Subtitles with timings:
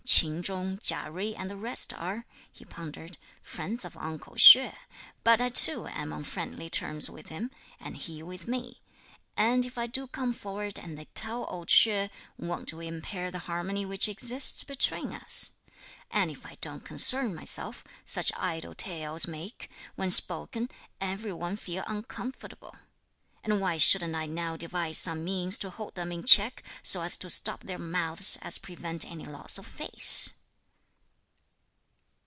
[0.03, 4.75] "Chin Jung, Chia Jui and the rest are," he pondered, "friends of uncle Hsüeh,
[5.23, 8.81] but I too am on friendly terms with him, and he with me,
[9.37, 13.39] and if I do come forward and they tell old Hsüeh, won't we impair the
[13.47, 15.51] harmony which exists between us?
[16.11, 21.83] and if I don't concern myself, such idle tales make, when spoken, every one feel
[21.87, 22.75] uncomfortable;
[23.43, 27.17] and why shouldn't I now devise some means to hold them in check, so as
[27.17, 30.33] to stop their mouths, and prevent any loss of face!"